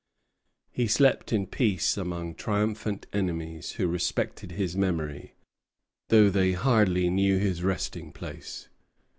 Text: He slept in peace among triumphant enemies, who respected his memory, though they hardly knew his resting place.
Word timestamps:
He 0.71 0.87
slept 0.87 1.31
in 1.31 1.45
peace 1.45 1.95
among 1.95 2.33
triumphant 2.33 3.05
enemies, 3.13 3.73
who 3.73 3.85
respected 3.85 4.53
his 4.53 4.75
memory, 4.75 5.35
though 6.07 6.31
they 6.31 6.53
hardly 6.53 7.11
knew 7.11 7.37
his 7.37 7.61
resting 7.61 8.11
place. 8.11 8.67